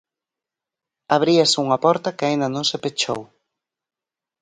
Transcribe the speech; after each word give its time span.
Abríase 1.15 1.57
unha 1.65 1.81
porta 1.85 2.15
que 2.17 2.25
aínda 2.29 2.47
non 2.55 2.65
se 2.69 2.77
pechou. 2.83 3.21